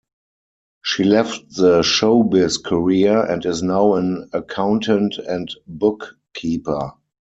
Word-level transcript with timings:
She 0.83 1.03
left 1.03 1.57
the 1.57 1.81
showbiz 1.81 2.63
career 2.63 3.23
and 3.23 3.45
is 3.45 3.61
now 3.61 3.93
an 3.93 4.31
accountant 4.33 5.19
and 5.19 5.47
bookkeeper. 5.67 6.93